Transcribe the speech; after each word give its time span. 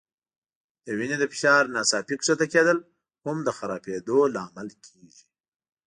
د 0.85 0.87
وینې 0.97 1.17
د 1.19 1.23
فشار 1.31 1.63
ناڅاپي 1.75 2.15
ښکته 2.25 2.45
کېدل 2.53 2.77
هم 3.25 3.37
د 3.43 3.49
خرابېدو 3.57 4.17
لامل 4.35 4.69
کېږي. 4.85 5.23